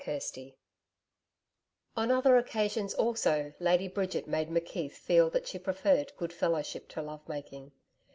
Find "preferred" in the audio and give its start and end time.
5.59-6.11